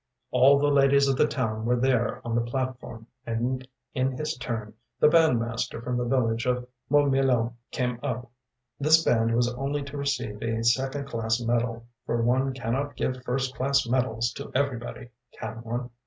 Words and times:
All 0.31 0.57
the 0.57 0.69
ladies 0.71 1.07
of 1.07 1.15
the 1.15 1.27
town 1.27 1.63
were 1.63 1.75
there 1.75 2.23
on 2.25 2.33
the 2.33 2.41
platform, 2.41 3.05
and, 3.23 3.67
in 3.93 4.13
his 4.17 4.35
turn, 4.35 4.73
the 4.99 5.07
bandmaster 5.07 5.79
from 5.83 5.95
the 5.95 6.05
village 6.07 6.47
of 6.47 6.67
Mourmillon 6.89 7.53
came 7.69 7.99
up. 8.01 8.27
This 8.79 9.03
band 9.03 9.31
was 9.35 9.53
only 9.53 9.83
to 9.83 9.97
receive 9.97 10.41
a 10.41 10.63
second 10.63 11.07
class 11.07 11.39
medal, 11.39 11.85
for 12.07 12.23
one 12.23 12.51
cannot 12.53 12.95
give 12.95 13.21
first 13.23 13.53
class 13.53 13.87
medals 13.87 14.33
to 14.33 14.51
everybody, 14.55 15.09
can 15.37 15.57
one? 15.61 15.91